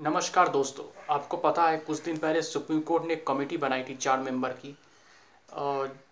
[0.00, 0.84] नमस्कार दोस्तों,
[1.14, 4.72] आपको पता है कुछ दिन पहले सुप्रीम कोर्ट ने कमेटी बनाई थी चार मेंबर की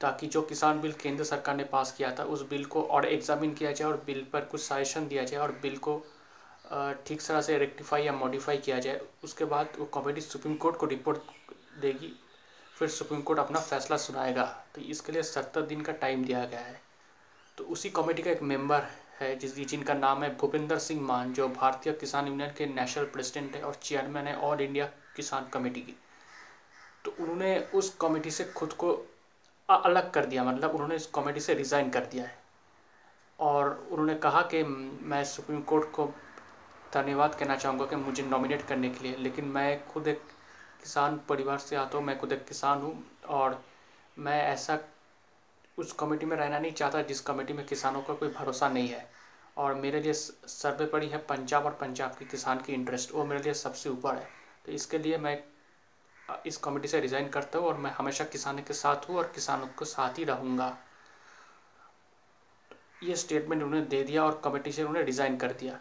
[0.01, 3.55] ताकि जो किसान बिल केंद्र सरकार ने पास किया था, उस बिल को और एग्जामिन
[3.55, 5.97] किया जाए और बिल पर कुछ सजेशन दिया जाए और बिल को
[7.07, 10.87] ठीक तरह से रेक्टिफाई या मॉडिफाई किया जाए। उसके बाद वो कमेटी सुप्रीम कोर्ट को
[10.87, 11.19] रिपोर्ट
[11.81, 12.13] देगी,
[12.77, 14.45] फिर सुप्रीम कोर्ट अपना फैसला सुनाएगा।
[14.75, 16.81] तो इसके लिए सत्तर दिन का टाइम दिया गया है।
[17.59, 18.87] तो उसी कमेटी का एक मेंबर
[19.21, 23.57] है जिस जिनका नाम है भूपिंदर सिंह मान, जो भारतीय किसान यूनियन के नेशनल प्रेसिडेंट
[23.57, 24.87] है और चेयरमैन है ऑल इंडिया
[25.17, 25.95] किसान कमेटी की।
[27.05, 28.93] तो उन्होंने उस कमेटी से खुद को
[29.69, 32.37] अलग कर दिया मतलब उन्होंने इस कमेटी से रिज़ाइन कर दिया है।
[33.39, 36.07] और उन्होंने कहा कि मैं सुप्रीम कोर्ट को
[36.95, 40.21] धन्यवाद कहना चाहूँगा कि मुझे नॉमिनेट करने के लिए, लेकिन मैं खुद एक
[40.81, 43.63] किसान परिवार से आता हूँ, मैं खुद एक किसान हूँ और
[44.17, 44.77] मैं ऐसा
[45.79, 49.09] उस कमेटी में रहना नहीं चाहता, जिस कमेटी में किसानों का कोई भरोसा नहीं है।
[49.57, 53.43] और मेरे लिए सर्वे पड़ी है पंजाब और पंजाब के किसान की इंटरेस्ट वो मेरे
[53.43, 54.29] लिए सबसे ऊपर है।
[54.67, 55.43] तो इसके लिए मैं
[56.47, 59.67] इस कमेटी से रिज़ाइन करता हूँ और मैं हमेशा किसानों के साथ हूँ और किसानों
[59.79, 60.77] के साथ ही रहूँगा।
[63.03, 65.81] ये स्टेटमेंट उन्होंने दे दिया और कमेटी से उन्होंने रिज़ाइन कर दिया।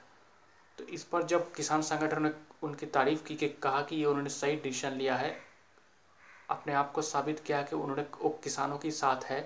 [0.77, 2.31] तो इस पर जब किसान संगठन ने
[2.63, 5.35] उनकी तारीफ़ की कि, कहा कि ये उन्होंने सही डिसीज़न लिया है,
[6.49, 9.41] अपने आप को साबित किया कि उन्होंने, वो किसानों के साथ है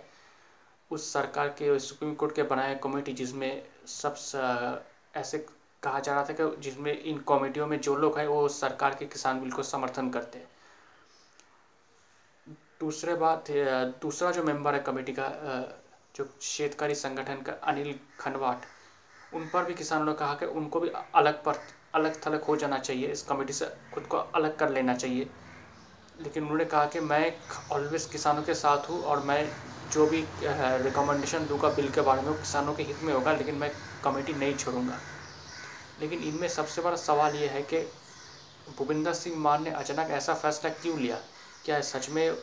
[0.91, 4.15] उस सरकार के सुप्रीम कोर्ट के बनाए कमेटी जिसमें सब
[5.15, 5.37] ऐसे
[5.83, 9.05] कहा जा रहा था कि जिसमें इन कमेटियों में जो लोग हैं, वो सरकार के
[9.05, 10.47] किसान बिल को समर्थन करते हैं।
[12.79, 13.51] दूसरे बात
[14.01, 15.27] दूसरा जो मेंबर है कमेटी का
[16.15, 18.65] जो शेतकारी संगठन का, अनिल खनवाट,
[19.33, 21.59] उन पर भी किसानों ने कहा कि उनको भी अलग पर,
[21.95, 25.29] अलग थलग हो जाना चाहिए। इस कमेटी से खुद को अलग कर लेना चाहिए।
[26.19, 27.33] लेकिन उन्होंने कहा कि मैं
[27.71, 29.45] ऑलवेज किसानों के साथ हूँ और मैं
[29.93, 33.71] जो भी रिकमेंडेशन दूँगा बिल के बारे में किसानों के हित में होगा, लेकिन मैं
[34.03, 34.99] कमेटी नहीं छोड़ूँगा।
[36.01, 37.79] लेकिन इनमें सबसे बड़ा सवाल ये है कि
[38.77, 41.19] भूपिंदर सिंह मान ने अचानक ऐसा फैसला क्यों लिया?
[41.65, 42.37] क्या सच में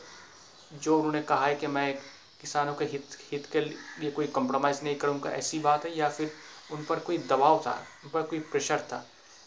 [0.75, 1.95] जो उन्होंने कहा है कि मैं
[2.41, 6.33] किसानों के हित हित के लिए कोई कंप्रोमाइज़ नहीं करूँगा, ऐसी बात है, या फिर
[6.73, 7.73] उन पर कोई दबाव था,
[8.05, 9.05] उन पर कोई प्रेशर था,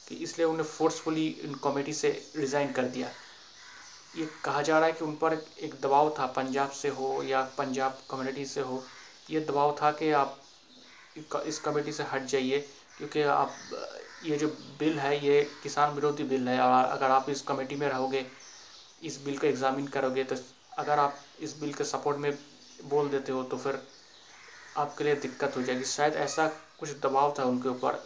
[0.08, 3.10] कि इसलिए उन्हें फोर्सफुली इन कमेटी से रिज़ाइन कर दिया?
[4.14, 7.42] ये कहा जा रहा है कि उन पर एक दबाव था, पंजाब से हो या
[7.58, 8.84] पंजाब कम्युनिटी से हो।
[9.30, 10.38] ये दबाव था कि आप
[11.46, 12.60] इस कमेटी से हट जाइए,
[12.98, 13.56] क्योंकि आप,
[14.26, 14.48] ये जो
[14.80, 18.26] बिल है, ये किसान विरोधी बिल है। और अगर आप इस कमेटी में रहोगे,
[19.04, 20.36] इस बिल को एग्ज़ामिन करोगे तो
[20.78, 22.32] अगर आप इस बिल के सपोर्ट में
[22.86, 23.80] बोल देते हो तो फिर
[24.78, 26.48] आपके लिए दिक्कत हो जाएगी। शायद ऐसा
[26.80, 28.04] कुछ दबाव था उनके ऊपर।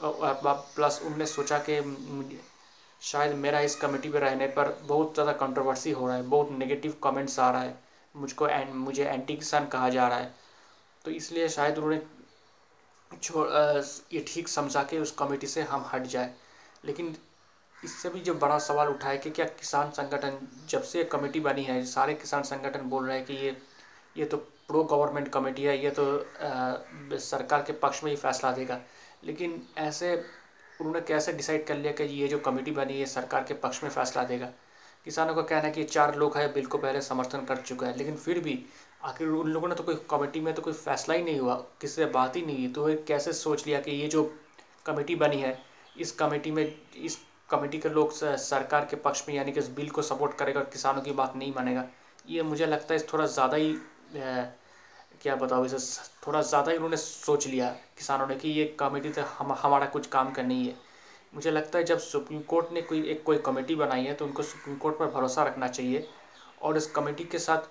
[0.75, 1.79] प्लस उनने सोचा कि
[3.05, 6.95] शायद मेरा इस कमेटी पे रहने पर बहुत ज़्यादा कंट्रोवर्सी हो रहा है बहुत नेगेटिव
[7.03, 7.77] कमेंट्स आ रहा है
[8.15, 10.33] मुझको एन, मुझे एंटी किसान कहा जा रहा है।
[11.05, 12.01] तो इसलिए शायद उन्होंने
[14.13, 16.33] ये ठीक समझा के उस कमेटी से हम हट जाए।
[16.85, 17.15] लेकिन
[17.75, 20.37] इससे भी जो बड़ा सवाल उठा है कि क्या किसान संगठन
[20.69, 23.55] जब से कमेटी बनी है सारे किसान संगठन बोल रहे हैं कि ये
[24.17, 24.37] ये तो
[24.67, 28.79] प्रो गवर्नमेंट कमेटी है ये तो आ, सरकार के पक्ष में ही फैसला देगा।
[29.23, 30.15] लेकिन ऐसे
[30.81, 33.89] उन्होंने कैसे डिसाइड कर लिया कि ये जो कमेटी बनी है, सरकार के पक्ष में
[33.89, 34.49] फैसला देगा?
[35.05, 37.97] किसानों का कहना है कि चार लोग हैं, बिल को पहले समर्थन कर चुका है,
[37.97, 38.59] लेकिन फिर भी
[39.03, 41.93] आखिर उन लोगों ने तो कोई कमेटी में तो कोई फैसला ही नहीं हुआ, किसी
[41.95, 44.23] से बात ही नहीं हुई तो कैसे सोच लिया कि ये जो
[44.85, 45.57] कमेटी बनी है,
[45.97, 47.17] इस कमेटी में, इस
[47.49, 50.65] कमेटी के लोग सरकार के पक्ष में यानी कि इस बिल को सपोर्ट करेगा और
[50.65, 51.85] किसानों की बात नहीं मानेगा?
[52.27, 53.73] ये मुझे लगता है थोड़ा ज़्यादा ही
[55.25, 55.77] क्या बताओ, इसे
[56.25, 60.07] थोड़ा ज़्यादा ही उन्होंने सोच लिया किसानों ने कि ये कमेटी तो हम, हमारा कुछ
[60.07, 60.75] काम का नहीं है।
[61.33, 64.43] मुझे लगता है जब सुप्रीम कोर्ट ने कोई, एक, कोई कमेटी बनाई है तो उनको
[64.43, 66.07] सुप्रीम कोर्ट पर भरोसा रखना चाहिए
[66.61, 67.67] और इस कमेटी के साथ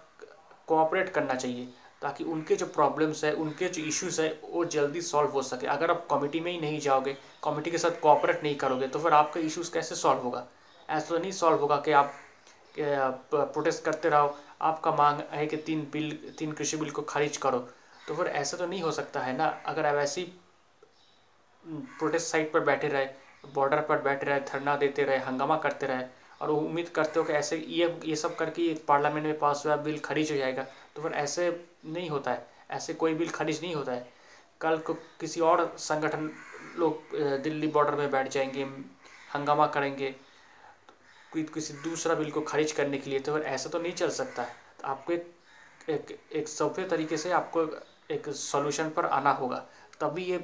[0.68, 1.68] कोऑपरेट करना चाहिए
[2.02, 5.90] ताकि उनके जो प्रॉब्लम्स है, उनके जो इश्यूज़ है, वो जल्दी सॉल्व हो सके। अगर
[5.90, 9.40] आप कमेटी में ही नहीं जाओगे, कमेटी के साथ कोऑपरेट नहीं करोगे तो फिर आपका
[9.42, 10.46] इश्यूज़ कैसे सॉल्व होगा?
[10.88, 12.14] ऐसा तो नहीं सॉल्व होगा कि आप
[12.74, 17.58] प्रोटेस्ट करते रहो आपका मांग है कि तीन बिल, तीन कृषि बिल को खारिज करो।
[18.08, 19.46] तो फिर ऐसा तो नहीं हो सकता है ना?
[19.66, 20.22] अगर आप ऐसी
[21.64, 23.06] प्रोटेस्ट साइट पर बैठे रहे
[23.54, 26.04] बॉर्डर पर बैठे रहे, धरना देते रहे, हंगामा करते रहे,
[26.40, 29.98] और उम्मीद करते हो कि ऐसे ये ये सब करके पार्लियामेंट में पास हुआ बिल
[29.98, 30.62] खारिज हो जाएगा
[30.96, 31.48] तो फिर ऐसे
[31.86, 34.12] नहीं होता है। ऐसे कोई बिल खारिज नहीं होता है।
[34.60, 36.30] कल को किसी और संगठन
[36.76, 38.64] लोग दिल्ली बॉर्डर में बैठ जाएँगे,
[39.34, 40.14] हंगामा करेंगे
[41.42, 44.42] किसी दूसरा बिल को खारिज करने के लिए तो फिर ऐसा तो नहीं चल सकता।
[44.42, 45.32] है तो आपको एक
[45.88, 47.62] एक एक सौफे तरीके से आपको
[48.10, 49.56] एक सॉल्यूशन पर आना होगा।
[50.00, 50.36] तभी ये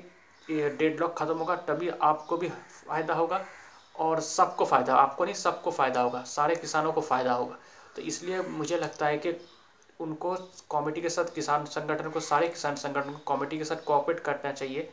[0.46, 3.44] ये डेड लॉक ख़त्म होगा, तभी आपको भी फ़ायदा होगा
[3.94, 7.56] और सबको फ़ायदा, आपको नहीं, सबको फ़ायदा होगा, सारे किसानों को फ़ायदा होगा।
[7.96, 9.34] तो इसलिए मुझे लगता है कि
[10.00, 10.34] उनको
[10.72, 14.52] कमेटी के साथ, किसान संगठन को, सारे किसान संगठन को कमेटी के साथ कोऑपरेट करना
[14.52, 14.88] चाहिए।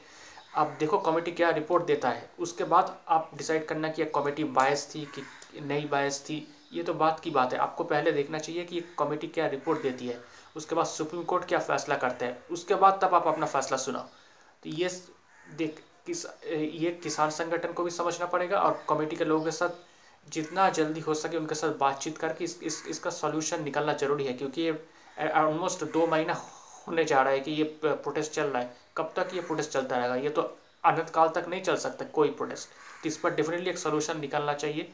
[0.56, 4.44] आप देखो कमेटी क्या रिपोर्ट देता है, उसके बाद आप डिसाइड करना कि यह कमेटी
[4.44, 5.22] बायस थी कि
[5.54, 9.28] नई बायस थी। ये तो बात की बात है। आपको पहले देखना चाहिए कि कमेटी
[9.28, 10.20] क्या रिपोर्ट देती है।
[10.56, 14.04] उसके बाद सुप्रीम कोर्ट क्या फैसला करता है। उसके बाद तब आप अपना फैसला सुनाओ।
[14.64, 14.90] तो ये
[15.58, 20.32] देख किस ये किसान संगठन को भी समझना पड़ेगा और कमेटी के लोगों के साथ
[20.32, 24.34] जितना जल्दी हो सके उनके साथ बातचीत करके इस, इस इसका सोल्यूशन निकलना ज़रूरी है।
[24.34, 26.34] क्योंकि ये ऑलमोस्ट दो महीना
[26.88, 29.98] होने जा रहा है कि ये प्रोटेस्ट चल रहा है। कब तक ये प्रोटेस्ट चलता
[29.98, 30.16] रहेगा?
[30.16, 30.42] ये तो
[30.86, 32.70] अनंत काल तक नहीं चल सकता कोई प्रोटेस्ट
[33.04, 34.92] तो इस पर डेफिनेटली एक सोल्यूशन निकलना चाहिए।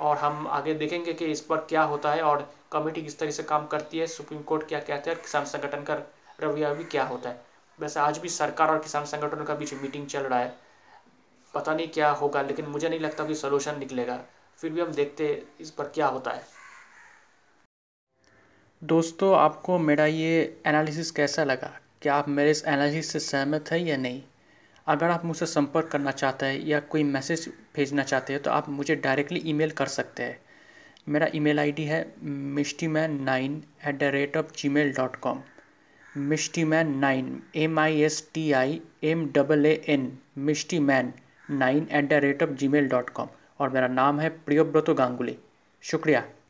[0.00, 3.42] और हम आगे देखेंगे कि इस पर क्या होता है और कमेटी किस तरह से
[3.42, 5.94] काम करती है, सुप्रीम कोर्ट क्या कहते हैं और किसान संगठन का
[6.40, 7.40] रवैया भी क्या होता है।
[7.78, 10.54] वैसे आज भी सरकार और किसान संगठनों का बीच मीटिंग चल रहा है।
[11.54, 14.20] पता नहीं क्या होगा, लेकिन मुझे नहीं लगता कि सोल्यूशन निकलेगा।
[14.58, 16.42] फिर भी हम देखते इस पर क्या होता है।
[18.82, 21.80] दोस्तों, आपको मेरा ये एनालिसिस कैसा लगा?
[22.02, 24.22] क्या आप मेरे इस एनालिसिस से सहमत है या नहीं?
[24.88, 28.68] अगर आप मुझसे संपर्क करना चाहते हैं या कोई मैसेज भेजना चाहते हैं तो आप
[28.68, 30.38] मुझे डायरेक्टली ईमेल कर सकते हैं।
[31.08, 35.42] मेरा ईमेल आईडी है Mishti man nine at the rate of Gmail dot com
[36.28, 41.12] Mishti man nine M I S T I M double A N Mishti man
[41.50, 43.28] nine at the rate of Gmail dot com
[43.60, 45.36] और मेरा नाम है प्रियोव्रतो गांगुली।
[45.84, 46.24] शुक्रिया।